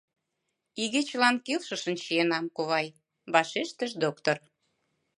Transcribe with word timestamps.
—Игечылан 0.83 1.35
келшышын 1.45 1.95
чиенам, 2.03 2.45
ковай,— 2.55 2.87
вашештыш 3.33 3.91
доктор. 4.03 4.37